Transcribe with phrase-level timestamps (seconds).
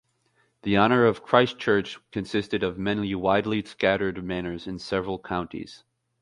[0.63, 5.83] The honour of Christchurch consisted of many widely scattered manors in several counties.